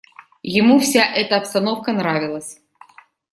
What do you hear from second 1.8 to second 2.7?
нравилась.